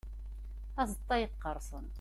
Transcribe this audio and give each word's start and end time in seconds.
Azeṭṭa 0.81 1.15
yeqqerṣen. 1.17 1.87